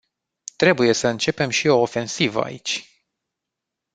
Trebuie 0.55 0.93
să 0.93 1.07
începem 1.07 1.49
și 1.49 1.67
o 1.67 1.79
ofensivă 1.79 2.43
aici. 2.43 3.03